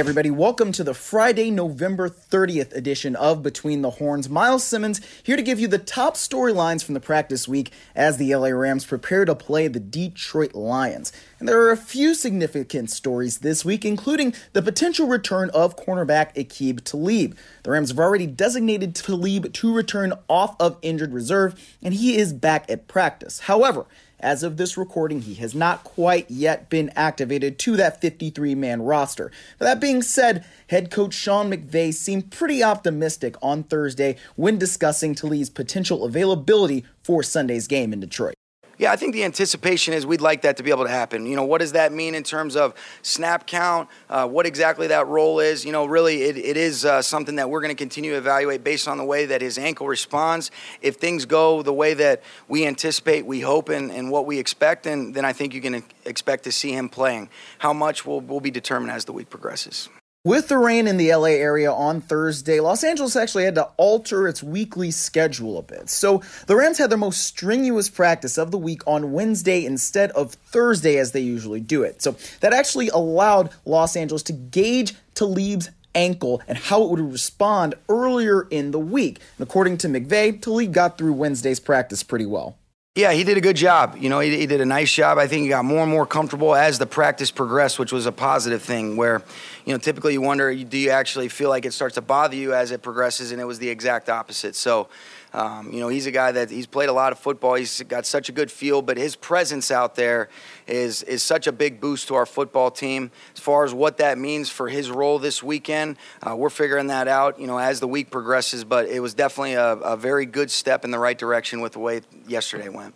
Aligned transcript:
everybody. 0.00 0.30
Welcome 0.30 0.72
to 0.72 0.82
the 0.82 0.94
Friday, 0.94 1.50
November 1.50 2.08
30th 2.08 2.74
edition 2.74 3.14
of 3.14 3.42
Between 3.42 3.82
the 3.82 3.90
Horns. 3.90 4.30
Myles 4.30 4.64
Simmons 4.64 4.98
here 5.22 5.36
to 5.36 5.42
give 5.42 5.60
you 5.60 5.68
the 5.68 5.76
top 5.76 6.14
storylines 6.14 6.82
from 6.82 6.94
the 6.94 7.00
practice 7.00 7.46
week 7.46 7.70
as 7.94 8.16
the 8.16 8.34
LA 8.34 8.48
Rams 8.48 8.86
prepare 8.86 9.26
to 9.26 9.34
play 9.34 9.68
the 9.68 9.78
Detroit 9.78 10.54
Lions. 10.54 11.12
And 11.38 11.46
there 11.46 11.60
are 11.60 11.70
a 11.70 11.76
few 11.76 12.14
significant 12.14 12.90
stories 12.90 13.40
this 13.40 13.62
week, 13.62 13.84
including 13.84 14.32
the 14.54 14.62
potential 14.62 15.06
return 15.06 15.50
of 15.50 15.76
cornerback 15.76 16.34
Aqib 16.34 16.82
Talib. 16.82 17.36
The 17.64 17.70
Rams 17.70 17.90
have 17.90 17.98
already 17.98 18.26
designated 18.26 18.94
Talib 18.94 19.52
to 19.52 19.74
return 19.74 20.14
off 20.30 20.56
of 20.58 20.78
injured 20.80 21.12
reserve, 21.12 21.76
and 21.82 21.92
he 21.92 22.16
is 22.16 22.32
back 22.32 22.70
at 22.70 22.88
practice. 22.88 23.40
However, 23.40 23.84
as 24.22 24.42
of 24.42 24.56
this 24.56 24.76
recording, 24.76 25.22
he 25.22 25.34
has 25.34 25.54
not 25.54 25.84
quite 25.84 26.30
yet 26.30 26.68
been 26.70 26.90
activated 26.96 27.58
to 27.60 27.76
that 27.76 28.00
53 28.00 28.54
man 28.54 28.82
roster. 28.82 29.30
But 29.58 29.66
that 29.66 29.80
being 29.80 30.02
said, 30.02 30.44
head 30.68 30.90
coach 30.90 31.14
Sean 31.14 31.50
McVay 31.50 31.92
seemed 31.92 32.30
pretty 32.30 32.62
optimistic 32.62 33.36
on 33.42 33.62
Thursday 33.64 34.16
when 34.36 34.58
discussing 34.58 35.14
Talib's 35.14 35.50
potential 35.50 36.04
availability 36.04 36.84
for 37.02 37.22
Sunday's 37.22 37.66
game 37.66 37.92
in 37.92 38.00
Detroit. 38.00 38.34
Yeah, 38.80 38.92
I 38.92 38.96
think 38.96 39.12
the 39.12 39.24
anticipation 39.24 39.92
is 39.92 40.06
we'd 40.06 40.22
like 40.22 40.40
that 40.40 40.56
to 40.56 40.62
be 40.62 40.70
able 40.70 40.84
to 40.84 40.90
happen. 40.90 41.26
You 41.26 41.36
know, 41.36 41.44
what 41.44 41.60
does 41.60 41.72
that 41.72 41.92
mean 41.92 42.14
in 42.14 42.22
terms 42.22 42.56
of 42.56 42.72
snap 43.02 43.46
count? 43.46 43.90
Uh, 44.08 44.26
what 44.26 44.46
exactly 44.46 44.86
that 44.86 45.06
role 45.06 45.38
is? 45.38 45.66
You 45.66 45.72
know, 45.72 45.84
really, 45.84 46.22
it, 46.22 46.38
it 46.38 46.56
is 46.56 46.86
uh, 46.86 47.02
something 47.02 47.36
that 47.36 47.50
we're 47.50 47.60
going 47.60 47.76
to 47.76 47.78
continue 47.78 48.12
to 48.12 48.16
evaluate 48.16 48.64
based 48.64 48.88
on 48.88 48.96
the 48.96 49.04
way 49.04 49.26
that 49.26 49.42
his 49.42 49.58
ankle 49.58 49.86
responds. 49.86 50.50
If 50.80 50.96
things 50.96 51.26
go 51.26 51.60
the 51.60 51.74
way 51.74 51.92
that 51.92 52.22
we 52.48 52.66
anticipate, 52.66 53.26
we 53.26 53.40
hope, 53.40 53.68
and, 53.68 53.92
and 53.92 54.10
what 54.10 54.24
we 54.24 54.38
expect, 54.38 54.84
then, 54.84 55.12
then 55.12 55.26
I 55.26 55.34
think 55.34 55.52
you 55.52 55.60
can 55.60 55.84
expect 56.06 56.44
to 56.44 56.52
see 56.52 56.72
him 56.72 56.88
playing. 56.88 57.28
How 57.58 57.74
much 57.74 58.06
will, 58.06 58.22
will 58.22 58.40
be 58.40 58.50
determined 58.50 58.92
as 58.92 59.04
the 59.04 59.12
week 59.12 59.28
progresses. 59.28 59.90
With 60.22 60.48
the 60.48 60.58
rain 60.58 60.86
in 60.86 60.98
the 60.98 61.14
LA 61.14 61.28
area 61.28 61.72
on 61.72 62.02
Thursday, 62.02 62.60
Los 62.60 62.84
Angeles 62.84 63.16
actually 63.16 63.44
had 63.44 63.54
to 63.54 63.70
alter 63.78 64.28
its 64.28 64.42
weekly 64.42 64.90
schedule 64.90 65.56
a 65.56 65.62
bit. 65.62 65.88
So 65.88 66.20
the 66.46 66.56
Rams 66.56 66.76
had 66.76 66.90
their 66.90 66.98
most 66.98 67.24
strenuous 67.24 67.88
practice 67.88 68.36
of 68.36 68.50
the 68.50 68.58
week 68.58 68.86
on 68.86 69.12
Wednesday 69.12 69.64
instead 69.64 70.10
of 70.10 70.34
Thursday 70.34 70.98
as 70.98 71.12
they 71.12 71.20
usually 71.20 71.60
do 71.60 71.82
it. 71.84 72.02
So 72.02 72.16
that 72.40 72.52
actually 72.52 72.90
allowed 72.90 73.48
Los 73.64 73.96
Angeles 73.96 74.22
to 74.24 74.34
gauge 74.34 74.92
Talib's 75.14 75.70
ankle 75.94 76.42
and 76.46 76.58
how 76.58 76.82
it 76.82 76.90
would 76.90 77.12
respond 77.12 77.74
earlier 77.88 78.46
in 78.50 78.72
the 78.72 78.78
week. 78.78 79.20
And 79.38 79.48
according 79.48 79.78
to 79.78 79.88
McVay, 79.88 80.38
Talib 80.38 80.74
got 80.74 80.98
through 80.98 81.14
Wednesday's 81.14 81.60
practice 81.60 82.02
pretty 82.02 82.26
well. 82.26 82.58
Yeah, 82.96 83.12
he 83.12 83.22
did 83.22 83.38
a 83.38 83.40
good 83.40 83.54
job. 83.54 83.96
You 84.00 84.08
know, 84.08 84.18
he, 84.18 84.36
he, 84.36 84.46
did 84.46 84.60
a 84.60 84.66
nice 84.66 84.92
job. 84.92 85.16
I 85.16 85.28
think 85.28 85.44
he 85.44 85.48
got 85.48 85.64
more 85.64 85.82
and 85.82 85.90
more 85.92 86.04
comfortable 86.04 86.56
as 86.56 86.76
the 86.80 86.86
practice 86.86 87.30
progressed, 87.30 87.78
which 87.78 87.92
was 87.92 88.06
a 88.06 88.10
positive 88.10 88.62
thing. 88.62 88.96
Where, 88.96 89.22
you 89.64 89.72
know, 89.72 89.78
typically 89.78 90.14
you 90.14 90.20
wonder, 90.20 90.52
do 90.52 90.76
you 90.76 90.90
actually 90.90 91.28
feel 91.28 91.50
like 91.50 91.64
it 91.64 91.72
starts 91.72 91.94
to 91.94 92.00
bother 92.00 92.34
you 92.34 92.52
as 92.52 92.72
it 92.72 92.82
progresses? 92.82 93.30
And 93.30 93.40
it 93.40 93.44
was 93.44 93.60
the 93.60 93.68
exact 93.68 94.08
opposite. 94.08 94.56
So, 94.56 94.88
um, 95.32 95.72
you 95.72 95.80
know, 95.80 95.88
he's 95.88 96.06
a 96.06 96.10
guy 96.10 96.32
that 96.32 96.50
he's 96.50 96.66
played 96.66 96.88
a 96.88 96.92
lot 96.92 97.12
of 97.12 97.18
football. 97.18 97.54
He's 97.54 97.82
got 97.82 98.06
such 98.06 98.28
a 98.28 98.32
good 98.32 98.50
feel, 98.50 98.82
but 98.82 98.96
his 98.96 99.14
presence 99.16 99.70
out 99.70 99.94
there 99.94 100.28
is 100.66 101.02
is 101.04 101.22
such 101.22 101.46
a 101.46 101.52
big 101.52 101.80
boost 101.80 102.08
to 102.08 102.14
our 102.14 102.26
football 102.26 102.70
team. 102.70 103.10
As 103.34 103.40
far 103.40 103.64
as 103.64 103.72
what 103.72 103.98
that 103.98 104.18
means 104.18 104.50
for 104.50 104.68
his 104.68 104.90
role 104.90 105.18
this 105.18 105.42
weekend, 105.42 105.96
uh, 106.26 106.34
we're 106.34 106.50
figuring 106.50 106.88
that 106.88 107.08
out. 107.08 107.38
You 107.38 107.46
know, 107.46 107.58
as 107.58 107.80
the 107.80 107.88
week 107.88 108.10
progresses. 108.10 108.64
But 108.64 108.88
it 108.88 109.00
was 109.00 109.14
definitely 109.14 109.54
a, 109.54 109.72
a 109.74 109.96
very 109.96 110.26
good 110.26 110.50
step 110.50 110.84
in 110.84 110.90
the 110.90 110.98
right 110.98 111.18
direction 111.18 111.60
with 111.60 111.72
the 111.72 111.80
way 111.80 112.00
yesterday 112.26 112.68
went. 112.68 112.94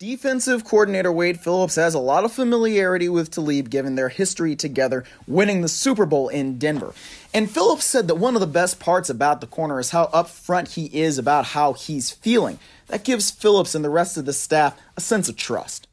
Defensive 0.00 0.64
coordinator 0.64 1.12
Wade 1.12 1.38
Phillips 1.38 1.76
has 1.76 1.94
a 1.94 2.00
lot 2.00 2.24
of 2.24 2.32
familiarity 2.32 3.08
with 3.08 3.30
Talib 3.30 3.70
given 3.70 3.94
their 3.94 4.08
history 4.08 4.56
together 4.56 5.04
winning 5.28 5.60
the 5.60 5.68
Super 5.68 6.04
Bowl 6.04 6.28
in 6.28 6.58
Denver. 6.58 6.92
And 7.32 7.48
Phillips 7.48 7.84
said 7.84 8.08
that 8.08 8.16
one 8.16 8.34
of 8.34 8.40
the 8.40 8.48
best 8.48 8.80
parts 8.80 9.08
about 9.08 9.40
the 9.40 9.46
corner 9.46 9.78
is 9.78 9.90
how 9.90 10.06
upfront 10.06 10.72
he 10.72 10.86
is 10.86 11.16
about 11.16 11.44
how 11.44 11.74
he's 11.74 12.10
feeling. 12.10 12.58
That 12.88 13.04
gives 13.04 13.30
Phillips 13.30 13.76
and 13.76 13.84
the 13.84 13.88
rest 13.88 14.16
of 14.16 14.24
the 14.24 14.32
staff 14.32 14.76
a 14.96 15.00
sense 15.00 15.28
of 15.28 15.36
trust. 15.36 15.86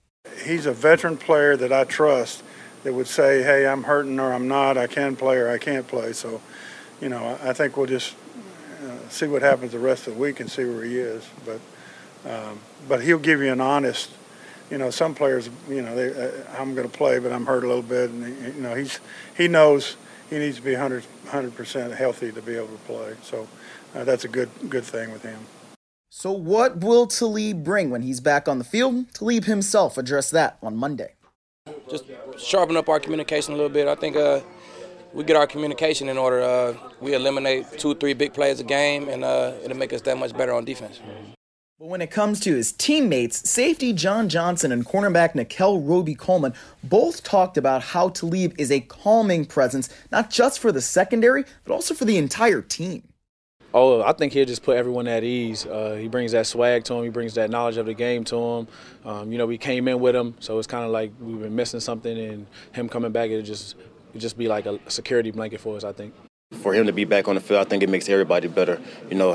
He's 0.44 0.66
a 0.66 0.74
veteran 0.74 1.18
player 1.18 1.56
that 1.58 1.72
I 1.72 1.84
trust 1.84 2.42
that 2.82 2.96
would 2.96 3.06
say, 3.06 3.44
hey, 3.44 3.68
I'm 3.68 3.84
hurting 3.84 4.20
or 4.20 4.34
I'm 4.34 4.48
not, 4.48 4.80
I 4.80 4.88
can 4.88 5.16
play 5.16 5.38
or 5.38 5.48
I 5.48 5.60
can't 5.60 5.88
play. 5.88 6.14
So, 6.14 6.42
you 7.00 7.10
know, 7.10 7.38
I 7.44 7.54
think 7.54 7.78
we'll 7.78 7.86
just 7.86 8.16
uh, 8.84 9.10
see 9.10 9.28
what 9.28 9.44
happens 9.44 9.74
the 9.74 9.78
rest 9.78 10.08
of 10.08 10.16
the 10.16 10.20
week 10.20 10.40
and 10.40 10.50
see 10.50 10.66
where 10.66 10.84
he 10.84 10.98
is. 10.98 11.30
But 11.46 11.60
um, 12.26 12.60
but 12.88 13.02
he'll 13.02 13.20
give 13.20 13.42
you 13.42 13.52
an 13.52 13.62
honest. 13.62 14.10
You 14.70 14.78
know, 14.78 14.90
some 14.90 15.14
players, 15.14 15.50
you 15.68 15.82
know, 15.82 15.96
they, 15.96 16.14
uh, 16.14 16.32
I'm 16.58 16.76
going 16.76 16.90
to 16.90 16.98
play, 16.98 17.20
but 17.20 17.32
I'm 17.34 17.46
hurt 17.46 17.64
a 17.64 17.68
little 17.68 17.82
bit, 17.82 18.10
and 18.10 18.26
he, 18.26 18.52
you 18.52 18.62
know, 18.62 18.74
he's 18.74 19.00
he 19.36 19.48
knows 19.48 19.98
he 20.30 20.38
needs 20.38 20.58
to 20.58 20.64
be 20.64 20.76
100 20.76 21.56
percent 21.56 21.94
healthy 21.94 22.32
to 22.32 22.42
be 22.42 22.56
able 22.56 22.68
to 22.68 22.84
play. 22.86 23.16
So 23.22 23.48
uh, 23.96 24.04
that's 24.06 24.24
a 24.24 24.30
good 24.30 24.50
good 24.70 24.86
thing 24.86 25.12
with 25.12 25.24
him. 25.24 25.40
So 26.10 26.32
what 26.32 26.78
will 26.78 27.08
Talib 27.08 27.64
bring 27.64 27.90
when 27.90 28.02
he's 28.02 28.20
back 28.20 28.48
on 28.50 28.58
the 28.58 28.66
field? 28.66 29.14
Talib 29.14 29.46
himself 29.46 29.98
addressed 29.98 30.32
that 30.32 30.58
on 30.62 30.76
Monday. 30.76 31.14
Just 31.90 32.06
sharpen 32.38 32.76
up 32.76 32.90
our 32.90 33.00
communication 33.00 33.54
a 33.54 33.56
little 33.56 33.70
bit. 33.70 33.88
I 33.88 33.96
think 33.96 34.18
uh, 34.18 34.42
we 35.14 35.24
get 35.24 35.36
our 35.38 35.48
communication 35.48 36.10
in 36.10 36.18
order. 36.18 36.42
Uh, 36.42 36.74
we 37.00 37.14
eliminate 37.14 37.66
two, 37.78 37.96
three 37.96 38.14
big 38.14 38.34
plays 38.34 38.60
a 38.60 38.64
game, 38.64 39.08
and 39.08 39.24
uh, 39.24 39.54
it'll 39.64 39.78
make 39.78 39.94
us 39.94 40.02
that 40.02 40.18
much 40.18 40.36
better 40.36 40.54
on 40.54 40.66
defense. 40.66 41.00
But 41.82 41.90
when 41.90 42.02
it 42.04 42.12
comes 42.12 42.40
to 42.42 42.56
his 42.56 42.74
teammates, 42.74 43.50
safety 43.50 43.92
John 43.92 44.30
Johnson 44.30 44.72
and 44.72 44.86
cornerback 44.86 45.34
Nickell 45.34 45.82
Robey-Coleman 45.82 46.54
both 46.84 47.24
talked 47.24 47.58
about 47.58 47.82
how 47.82 48.10
Talib 48.10 48.54
is 48.60 48.72
a 48.72 48.82
calming 48.82 49.46
presence, 49.46 49.90
not 50.12 50.30
just 50.30 50.60
for 50.60 50.72
the 50.72 50.80
secondary, 50.80 51.44
but 51.66 51.74
also 51.74 51.96
for 51.96 52.06
the 52.06 52.20
entire 52.20 52.62
team. 52.62 53.02
Oh, 53.74 54.04
I 54.04 54.14
think 54.14 54.32
he'll 54.32 54.46
just 54.46 54.62
put 54.62 54.78
everyone 54.78 55.08
at 55.08 55.24
ease. 55.24 55.66
Uh, 55.66 55.98
he 56.00 56.08
brings 56.08 56.34
that 56.34 56.46
swag 56.46 56.84
to 56.84 56.94
him. 56.94 57.04
He 57.04 57.10
brings 57.10 57.34
that 57.34 57.50
knowledge 57.50 57.78
of 57.78 57.88
the 57.88 57.96
game 57.96 58.26
to 58.26 58.36
him. 58.36 58.68
Um, 59.04 59.32
you 59.32 59.40
know, 59.40 59.48
we 59.48 59.58
came 59.58 59.88
in 59.88 60.00
with 60.00 60.16
him, 60.16 60.36
so 60.40 60.60
it's 60.60 60.68
kind 60.68 60.86
of 60.86 60.92
like 60.92 61.12
we've 61.20 61.42
been 61.42 61.56
missing 61.56 61.80
something, 61.80 62.16
and 62.16 62.46
him 62.74 62.90
coming 62.90 63.12
back, 63.12 63.32
it'll 63.32 63.42
just 63.42 63.76
it'll 64.10 64.22
just 64.22 64.38
be 64.38 64.48
like 64.48 64.68
a 64.68 64.78
security 64.88 65.32
blanket 65.32 65.60
for 65.60 65.76
us. 65.78 65.84
I 65.84 65.94
think. 65.94 66.14
For 66.60 66.74
him 66.74 66.86
to 66.88 66.94
be 66.94 67.06
back 67.06 67.28
on 67.28 67.36
the 67.36 67.42
field, 67.42 67.66
I 67.66 67.70
think 67.70 67.82
it 67.82 67.90
makes 67.90 68.10
everybody 68.10 68.48
better. 68.48 68.80
You 69.10 69.16
know, 69.16 69.34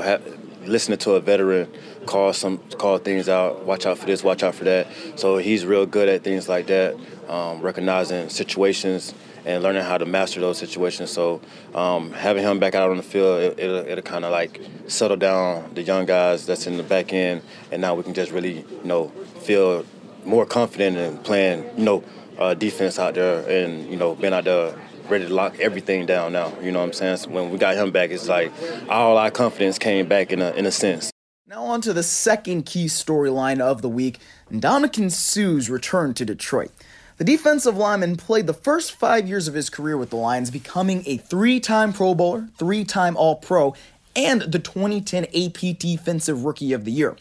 listening 0.65 0.97
to 0.99 1.11
a 1.13 1.19
veteran 1.19 1.71
call 2.05 2.33
some 2.33 2.57
call 2.77 2.97
things 2.97 3.29
out, 3.29 3.65
watch 3.65 3.85
out 3.85 3.97
for 3.97 4.05
this, 4.05 4.23
watch 4.23 4.43
out 4.43 4.55
for 4.55 4.63
that. 4.63 4.87
So 5.15 5.37
he's 5.37 5.65
real 5.65 5.85
good 5.85 6.09
at 6.09 6.23
things 6.23 6.47
like 6.49 6.67
that, 6.67 6.97
um, 7.27 7.61
recognizing 7.61 8.29
situations 8.29 9.13
and 9.45 9.63
learning 9.63 9.83
how 9.83 9.97
to 9.97 10.05
master 10.05 10.39
those 10.39 10.57
situations. 10.57 11.11
So 11.11 11.41
um, 11.73 12.11
having 12.11 12.43
him 12.43 12.59
back 12.59 12.75
out 12.75 12.89
on 12.89 12.97
the 12.97 13.03
field, 13.03 13.59
it, 13.59 13.67
will 13.67 13.77
it'll 13.87 14.01
kind 14.01 14.25
of 14.25 14.31
like 14.31 14.61
settle 14.87 15.17
down 15.17 15.73
the 15.73 15.83
young 15.83 16.05
guys 16.05 16.45
that's 16.45 16.67
in 16.67 16.77
the 16.77 16.83
back 16.83 17.13
end, 17.13 17.41
and 17.71 17.81
now 17.81 17.95
we 17.95 18.03
can 18.03 18.13
just 18.13 18.31
really 18.31 18.59
you 18.59 18.83
know 18.83 19.09
feel 19.41 19.85
more 20.25 20.45
confident 20.45 20.97
in 20.97 21.17
playing 21.19 21.63
you 21.77 21.83
know 21.83 22.03
uh, 22.37 22.53
defense 22.53 22.99
out 22.99 23.15
there 23.15 23.47
and 23.49 23.89
you 23.89 23.97
know 23.97 24.15
being 24.15 24.33
out 24.33 24.43
there 24.43 24.75
ready 25.09 25.27
to 25.27 25.33
lock 25.33 25.59
everything 25.59 26.05
down 26.05 26.33
now. 26.33 26.53
You 26.61 26.71
know 26.71 26.79
what 26.79 26.85
I'm 26.85 26.93
saying? 26.93 27.17
So 27.17 27.29
when 27.29 27.49
we 27.49 27.57
got 27.57 27.75
him 27.75 27.91
back, 27.91 28.11
it's 28.11 28.27
like 28.27 28.51
all 28.89 29.17
our 29.17 29.31
confidence 29.31 29.77
came 29.79 30.07
back 30.07 30.31
in 30.31 30.41
a, 30.41 30.51
in 30.51 30.65
a 30.65 30.71
sense. 30.71 31.11
Now 31.45 31.63
on 31.63 31.81
to 31.81 31.93
the 31.93 32.03
second 32.03 32.65
key 32.65 32.87
storyline 32.87 33.59
of 33.59 33.81
the 33.81 33.89
week, 33.89 34.19
Ndamukong 34.51 35.11
Suh's 35.11 35.69
return 35.69 36.13
to 36.15 36.25
Detroit. 36.25 36.71
The 37.17 37.23
defensive 37.23 37.77
lineman 37.77 38.15
played 38.17 38.47
the 38.47 38.53
first 38.53 38.91
five 38.91 39.27
years 39.27 39.47
of 39.47 39.53
his 39.53 39.69
career 39.69 39.97
with 39.97 40.11
the 40.11 40.17
Lions, 40.17 40.51
becoming 40.51 41.03
a 41.07 41.17
three-time 41.17 41.93
Pro 41.93 42.13
Bowler, 42.13 42.49
three-time 42.57 43.17
All-Pro, 43.17 43.73
and 44.15 44.41
the 44.41 44.59
2010 44.59 45.25
AP 45.25 45.77
Defensive 45.79 46.43
Rookie 46.43 46.73
of 46.73 46.85
the 46.85 46.91
Year. 46.91 47.15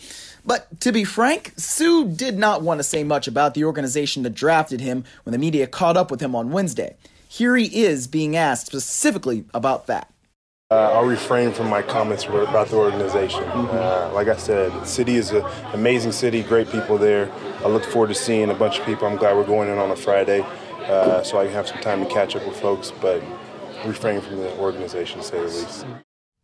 But 0.44 0.81
to 0.81 0.93
be 0.93 1.05
frank, 1.05 1.53
Suh 1.56 2.05
did 2.05 2.38
not 2.38 2.62
want 2.62 2.79
to 2.79 2.85
say 2.85 3.05
much 3.05 3.27
about 3.27 3.55
the 3.55 3.65
organization 3.65 4.23
that 4.25 4.35
drafted 4.35 4.81
him 4.81 5.05
when 5.25 5.33
the 5.33 5.38
media 5.38 5.67
caught 5.67 5.97
up 5.97 6.11
with 6.11 6.21
him 6.21 6.35
on 6.35 6.50
Wednesday. 6.50 6.97
Here 7.28 7.56
he 7.56 7.84
is 7.84 8.06
being 8.06 8.37
asked 8.37 8.67
specifically 8.67 9.44
about 9.52 9.87
that. 9.87 10.12
Uh, 10.69 10.90
I'll 10.93 11.05
refrain 11.05 11.52
from 11.52 11.69
my 11.69 11.81
comments 11.81 12.25
about 12.25 12.69
the 12.69 12.76
organization. 12.76 13.44
Mm-hmm. 13.44 13.76
Uh, 13.76 14.12
like 14.12 14.26
I 14.26 14.37
said, 14.37 14.73
the 14.73 14.84
city 14.84 15.14
is 15.14 15.31
an 15.31 15.44
amazing 15.73 16.11
city, 16.11 16.43
great 16.43 16.69
people 16.70 16.99
there. 16.99 17.31
I 17.64 17.69
look 17.69 17.84
forward 17.84 18.08
to 18.08 18.17
seeing 18.17 18.50
a 18.50 18.55
bunch 18.55 18.81
of 18.81 18.84
people. 18.84 19.06
I'm 19.06 19.17
glad 19.17 19.37
we're 19.37 19.44
going 19.44 19.69
in 19.69 19.78
on 19.78 19.93
a 19.93 19.96
Friday, 19.96 20.44
uh, 20.87 21.23
so 21.23 21.38
I 21.38 21.44
can 21.44 21.55
have 21.55 21.69
some 21.69 21.78
time 21.78 22.05
to 22.05 22.11
catch 22.11 22.34
up 22.34 22.44
with 22.44 22.58
folks, 22.58 22.93
but 23.00 23.23
refrain 23.84 24.20
from 24.20 24.38
the 24.38 24.56
organization, 24.58 25.20
to 25.20 25.25
say 25.25 25.38
the 25.38 25.44
least. 25.44 25.87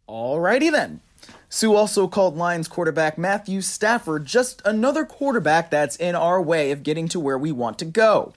Alrighty 0.09 0.71
then. 0.71 1.01
Suh 1.49 1.75
also 1.75 2.07
called 2.07 2.37
Lions 2.37 2.69
quarterback 2.69 3.19
Matthew 3.19 3.61
Stafford 3.61 4.25
just 4.25 4.63
another 4.65 5.05
quarterback 5.05 5.71
that's 5.71 5.97
in 5.97 6.15
our 6.15 6.41
way 6.41 6.71
of 6.71 6.83
getting 6.83 7.09
to 7.09 7.21
where 7.21 7.37
we 7.37 7.51
want 7.51 7.79
to 7.81 7.85
go. 7.85 8.35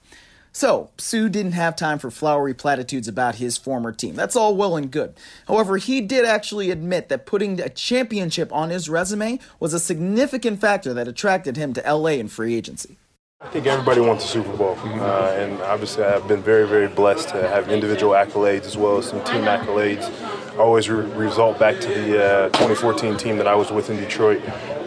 So, 0.56 0.90
Suh 0.98 1.28
didn't 1.28 1.52
have 1.52 1.76
time 1.76 2.00
for 2.00 2.10
flowery 2.10 2.54
platitudes 2.54 3.10
about 3.10 3.36
his 3.36 3.58
former 3.58 3.92
team. 3.92 4.16
That's 4.16 4.38
all 4.38 4.56
well 4.56 4.78
and 4.78 4.90
good. 4.90 5.14
However, 5.50 5.76
he 5.76 6.00
did 6.00 6.24
actually 6.24 6.72
admit 6.72 7.10
that 7.10 7.26
putting 7.26 7.60
a 7.60 7.68
championship 7.68 8.54
on 8.54 8.70
his 8.70 8.88
resume 8.88 9.40
was 9.60 9.74
a 9.74 9.82
significant 9.82 10.62
factor 10.62 10.94
that 10.94 11.10
attracted 11.10 11.58
him 11.58 11.74
to 11.74 11.82
LA 11.82 12.12
in 12.12 12.30
free 12.30 12.56
agency. 12.56 12.96
I 13.42 13.50
think 13.50 13.66
everybody 13.66 14.00
wants 14.00 14.24
a 14.24 14.28
Super 14.30 14.56
Bowl, 14.56 14.78
uh, 14.82 15.36
and 15.38 15.62
obviously 15.64 16.06
I've 16.06 16.26
been 16.26 16.42
very, 16.42 16.66
very 16.66 16.88
blessed 16.88 17.28
to 17.30 17.50
have 17.50 17.70
individual 17.70 18.14
accolades 18.14 18.64
as 18.64 18.78
well 18.78 18.98
as 18.98 19.10
some 19.10 19.22
team 19.26 19.42
accolades. 19.42 20.10
I 20.54 20.60
Always 20.60 20.90
re- 20.90 21.06
result 21.18 21.60
back 21.60 21.82
to 21.82 21.88
the 21.90 22.24
uh, 22.24 22.50
2014 22.52 23.18
team 23.18 23.36
that 23.40 23.48
I 23.48 23.56
was 23.56 23.72
with 23.72 23.90
in 23.90 23.98
Detroit. 23.98 24.42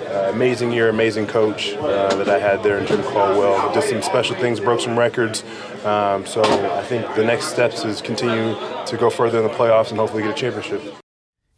Uh, 0.09 0.31
amazing 0.31 0.73
year, 0.73 0.89
amazing 0.89 1.27
coach 1.27 1.75
uh, 1.75 2.15
that 2.15 2.31
I 2.31 2.39
had 2.39 2.63
there 2.63 2.79
in 2.79 2.87
Jim 2.87 3.03
Caldwell. 3.03 3.75
Did 3.75 3.85
some 3.85 4.01
special 4.01 4.37
things, 4.37 4.59
broke 4.59 4.81
some 4.81 4.99
records. 4.99 5.45
Um, 5.85 6.25
so 6.25 6.43
I 6.43 6.83
think 6.83 7.15
the 7.15 7.25
next 7.25 7.49
steps 7.49 7.85
is 7.85 8.01
continue 8.01 8.55
to 8.87 8.97
go 8.97 9.11
further 9.11 9.39
in 9.39 9.45
the 9.45 9.51
playoffs 9.51 9.91
and 9.91 9.99
hopefully 9.99 10.23
get 10.23 10.31
a 10.31 10.35
championship. 10.35 10.81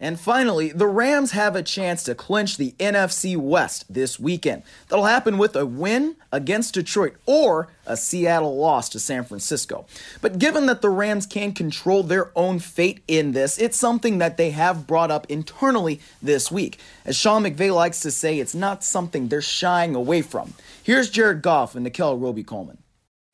And 0.01 0.19
finally, 0.19 0.71
the 0.71 0.87
Rams 0.87 1.33
have 1.33 1.55
a 1.55 1.63
chance 1.63 2.03
to 2.05 2.15
clinch 2.15 2.57
the 2.57 2.75
NFC 2.79 3.37
West 3.37 3.85
this 3.93 4.19
weekend. 4.19 4.63
That'll 4.89 5.05
happen 5.05 5.37
with 5.37 5.55
a 5.55 5.67
win 5.67 6.17
against 6.33 6.75
Detroit 6.75 7.17
or 7.27 7.69
a 7.85 7.99
Seattle 7.99 8.57
loss 8.57 8.89
to 8.91 8.99
San 8.99 9.25
Francisco. 9.25 9.85
But 10.23 10.39
given 10.39 10.65
that 10.67 10.81
the 10.81 10.89
Rams 10.89 11.27
can 11.27 11.53
control 11.53 12.03
their 12.03 12.31
own 12.35 12.61
fate 12.61 13.03
in 13.07 13.33
this, 13.33 13.59
it's 13.59 13.77
something 13.77 14.19
that 14.19 14.39
they 14.39 14.51
have 14.51 14.87
brought 14.87 15.11
up 15.11 15.27
internally 15.29 16.01
this 16.23 16.51
week. 16.51 16.79
As 17.05 17.15
Sean 17.15 17.45
McVay 17.45 17.75
likes 17.75 18.01
to 18.01 18.11
say, 18.11 18.39
it's 18.39 18.55
not 18.55 18.83
something 18.83 19.29
they're 19.29 19.43
shying 19.43 19.95
away 19.95 20.23
from. 20.23 20.55
Here's 20.83 21.11
Jared 21.11 21.43
Goff 21.43 21.75
and 21.75 21.85
Nickell 21.85 22.17
Robey-Coleman 22.17 22.79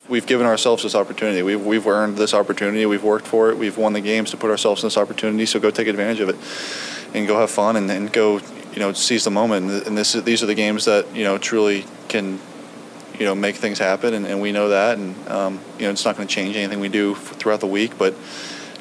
we've 0.07 0.25
given 0.25 0.45
ourselves 0.45 0.83
this 0.83 0.95
opportunity. 0.95 1.41
We've, 1.41 1.63
we've 1.63 1.85
earned 1.85 2.17
this 2.17 2.33
opportunity. 2.33 2.85
We've 2.85 3.03
worked 3.03 3.27
for 3.27 3.49
it. 3.49 3.57
We've 3.57 3.77
won 3.77 3.93
the 3.93 4.01
games 4.01 4.31
to 4.31 4.37
put 4.37 4.49
ourselves 4.49 4.83
in 4.83 4.87
this 4.87 4.97
opportunity. 4.97 5.45
So 5.45 5.59
go 5.59 5.71
take 5.71 5.87
advantage 5.87 6.19
of 6.19 6.29
it 6.29 6.35
and 7.15 7.27
go 7.27 7.39
have 7.39 7.51
fun 7.51 7.75
and, 7.75 7.89
and 7.89 8.11
go, 8.11 8.39
you 8.73 8.79
know, 8.79 8.93
seize 8.93 9.23
the 9.23 9.31
moment. 9.31 9.87
And 9.87 9.97
this, 9.97 10.13
these 10.13 10.43
are 10.43 10.45
the 10.45 10.55
games 10.55 10.85
that, 10.85 11.13
you 11.15 11.23
know, 11.23 11.37
truly 11.37 11.85
can, 12.07 12.39
you 13.19 13.25
know, 13.25 13.35
make 13.35 13.55
things 13.55 13.79
happen. 13.79 14.13
And, 14.13 14.25
and 14.25 14.41
we 14.41 14.51
know 14.51 14.69
that. 14.69 14.97
And, 14.97 15.27
um, 15.27 15.59
you 15.77 15.85
know, 15.85 15.91
it's 15.91 16.05
not 16.05 16.15
going 16.15 16.27
to 16.27 16.33
change 16.33 16.55
anything 16.55 16.79
we 16.79 16.89
do 16.89 17.15
throughout 17.15 17.59
the 17.59 17.67
week, 17.67 17.97
but 17.97 18.13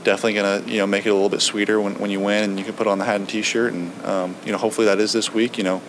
definitely 0.05 0.35
going 0.35 0.63
to, 0.63 0.71
you 0.71 0.79
know, 0.79 0.87
make 0.87 1.07
it 1.07 1.09
a 1.09 1.15
little 1.15 1.29
bit 1.29 1.43
sweeter 1.43 1.81
when, 1.81 1.99
when 1.99 2.11
you 2.11 2.21
win 2.21 2.45
and 2.45 2.59
you 2.59 2.65
can 2.65 2.75
put 2.75 2.87
on 2.87 2.99
the 2.99 3.05
hat 3.05 3.17
and 3.17 3.29
t-shirt. 3.29 3.73
And, 3.73 4.05
um, 4.05 4.37
you 4.45 4.53
know, 4.53 4.59
hopefully 4.59 4.87
that 4.87 5.01
is 5.01 5.13
this 5.13 5.33
week, 5.33 5.59
you 5.59 5.65
know, 5.65 5.83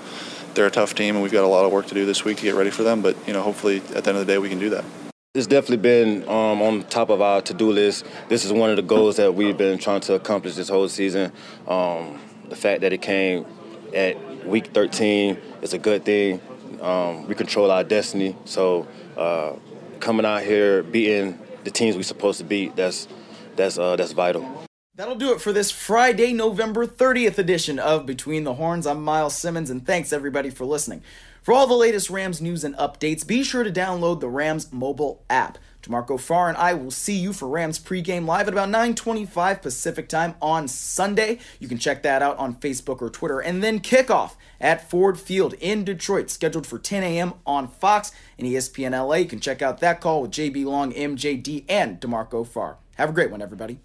they're 0.55 0.65
a 0.65 0.71
tough 0.71 0.95
team 0.95 1.15
and 1.15 1.21
we've 1.21 1.31
got 1.31 1.43
a 1.43 1.47
lot 1.47 1.65
of 1.65 1.71
work 1.71 1.85
to 1.87 1.93
do 1.93 2.05
this 2.05 2.25
week 2.25 2.37
to 2.37 2.43
get 2.43 2.55
ready 2.55 2.71
for 2.71 2.81
them. 2.81 3.03
But, 3.03 3.15
you 3.27 3.33
know, 3.33 3.43
hopefully 3.43 3.77
at 3.93 4.03
the 4.03 4.09
end 4.09 4.17
of 4.17 4.25
the 4.25 4.33
day 4.33 4.39
we 4.39 4.49
can 4.49 4.57
do 4.57 4.71
that. 4.71 4.85
It's 5.33 5.45
definitely 5.45 5.77
been 5.77 6.23
um, 6.23 6.61
on 6.61 6.83
top 6.83 7.09
of 7.09 7.21
our 7.21 7.41
to-do 7.41 7.71
list. 7.71 8.05
This 8.27 8.43
is 8.43 8.51
one 8.51 8.71
of 8.71 8.75
the 8.75 8.81
goals 8.81 9.17
that 9.17 9.35
we've 9.35 9.57
been 9.57 9.77
trying 9.77 10.01
to 10.01 10.15
accomplish 10.15 10.55
this 10.55 10.69
whole 10.69 10.87
season. 10.89 11.31
Um, 11.67 12.19
the 12.49 12.55
fact 12.55 12.81
that 12.81 12.91
it 12.91 13.01
came 13.01 13.45
at 13.93 14.47
week 14.47 14.67
13 14.67 15.37
is 15.61 15.73
a 15.73 15.77
good 15.77 16.05
thing. 16.05 16.41
Um, 16.81 17.27
we 17.27 17.35
control 17.35 17.69
our 17.69 17.83
destiny. 17.83 18.35
So 18.45 18.87
uh, 19.15 19.53
coming 19.99 20.25
out 20.25 20.41
here, 20.43 20.81
beating 20.81 21.37
the 21.65 21.71
teams 21.71 21.95
we're 21.95 22.03
supposed 22.03 22.39
to 22.39 22.45
beat, 22.45 22.75
that's 22.75 23.07
that's 23.55 23.77
uh, 23.77 23.95
that's 23.95 24.13
vital. 24.13 24.63
That'll 24.95 25.15
do 25.15 25.31
it 25.33 25.41
for 25.41 25.53
this 25.53 25.69
Friday, 25.69 26.33
November 26.33 26.87
30th 26.87 27.37
edition 27.37 27.77
of 27.77 28.07
Between 28.07 28.43
the 28.45 28.55
Horns. 28.55 28.87
I'm 28.87 29.03
Myles 29.03 29.35
Simmons, 29.35 29.69
and 29.69 29.85
thanks 29.85 30.11
everybody 30.11 30.49
for 30.49 30.65
listening. 30.65 31.03
For 31.47 31.53
all 31.53 31.65
the 31.65 31.75
latest 31.75 32.09
Rams 32.09 32.41
news 32.41 32.65
and 32.65 32.75
updates, 32.75 33.25
be 33.25 33.41
sure 33.41 33.63
to 33.63 33.71
download 33.71 34.19
the 34.19 34.27
Rams 34.27 34.73
mobile 34.73 35.23
app. 35.29 35.57
DeMarco 35.81 36.19
Farr 36.19 36.49
and 36.49 36.57
I 36.57 36.73
will 36.73 36.91
see 36.91 37.15
you 37.15 37.31
for 37.31 37.47
Rams 37.47 37.79
pregame 37.79 38.25
live 38.25 38.49
at 38.49 38.53
about 38.53 38.67
9:25 38.67 39.61
Pacific 39.61 40.09
time 40.09 40.35
on 40.41 40.67
Sunday. 40.67 41.39
You 41.61 41.69
can 41.69 41.77
check 41.77 42.03
that 42.03 42.21
out 42.21 42.37
on 42.37 42.55
Facebook 42.55 43.01
or 43.01 43.09
Twitter. 43.09 43.39
And 43.39 43.63
then 43.63 43.79
kickoff 43.79 44.33
at 44.59 44.89
Ford 44.89 45.17
Field 45.17 45.53
in 45.61 45.85
Detroit, 45.85 46.29
scheduled 46.29 46.67
for 46.67 46.79
10 46.79 47.01
a.m. 47.01 47.35
on 47.45 47.69
Fox 47.69 48.11
and 48.37 48.45
ESPN 48.45 48.91
LA. 48.91 49.15
You 49.15 49.25
can 49.27 49.39
check 49.39 49.61
out 49.61 49.79
that 49.79 50.01
call 50.01 50.23
with 50.23 50.31
JB 50.31 50.65
Long, 50.65 50.91
MJD, 50.91 51.63
and 51.69 52.01
DeMarco 52.01 52.45
Farr. 52.45 52.75
Have 52.97 53.11
a 53.11 53.13
great 53.13 53.31
one, 53.31 53.41
everybody. 53.41 53.79